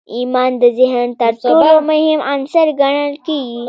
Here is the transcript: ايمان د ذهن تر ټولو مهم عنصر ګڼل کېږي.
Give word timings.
ايمان 0.15 0.51
د 0.61 0.63
ذهن 0.79 1.07
تر 1.21 1.33
ټولو 1.43 1.69
مهم 1.89 2.19
عنصر 2.31 2.67
ګڼل 2.81 3.13
کېږي. 3.25 3.59